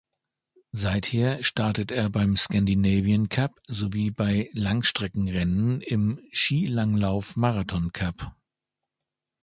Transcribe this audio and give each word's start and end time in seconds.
Seither 0.71 1.43
startet 1.43 1.91
er 1.91 2.07
im 2.11 2.35
Scandinavian 2.35 3.29
Cup 3.29 3.61
sowie 3.67 4.09
bei 4.09 4.49
Langstreckenrennen 4.53 5.79
im 5.81 6.19
Skilanglauf-Marathon-Cup. 6.33 8.31